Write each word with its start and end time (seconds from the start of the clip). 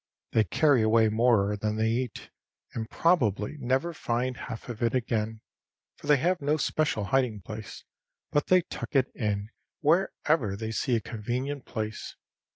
They 0.31 0.45
carry 0.45 0.81
away 0.81 1.09
more 1.09 1.55
than 1.55 1.75
they 1.75 1.89
eat 1.91 2.31
and 2.73 2.89
probably 2.89 3.57
never 3.59 3.93
find 3.93 4.35
half 4.35 4.67
of 4.67 4.81
it 4.81 4.95
again, 4.95 5.41
for 5.95 6.07
they 6.07 6.17
have 6.17 6.41
no 6.41 6.57
special 6.57 7.03
hiding 7.03 7.41
place, 7.41 7.83
but 8.31 8.47
they 8.47 8.63
tuck 8.63 8.95
it 8.95 9.11
in 9.13 9.51
wherever 9.81 10.55
they 10.55 10.71
see 10.71 10.95
a 10.95 11.01
convenient 11.01 11.65
place. 11.65 12.15